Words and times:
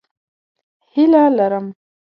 هیله 0.93 1.21
لرم 1.37 1.65